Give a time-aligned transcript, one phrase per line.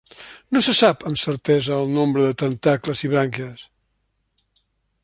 [0.55, 3.69] No se sap amb certesa el nombre de tentacles i brànquies.